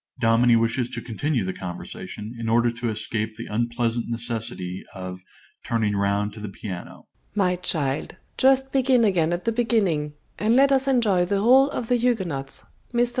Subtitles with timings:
[0.19, 5.19] (_Dominie wishes to continue the conversation, in order to escape the unpleasant necessity of
[5.63, 7.05] "turning round to the piano."_) MRS.
[7.05, 7.05] N.
[7.05, 7.37] (interrupts).
[7.37, 11.87] My child, just begin again at the beginning, and let us enjoy the whole of
[11.87, 13.09] "The Huguenots." Mr.